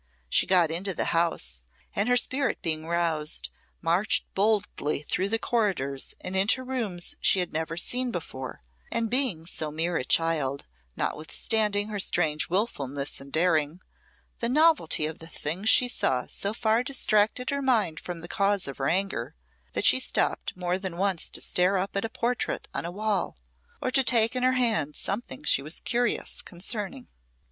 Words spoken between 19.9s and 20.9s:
stopped more